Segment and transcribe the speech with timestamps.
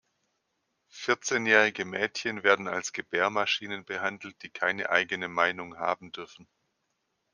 [0.87, 6.47] Vierzehnjährige Mädchen werden als Gebärmaschinen behandelt, die keine eigene Meinung haben dürfen.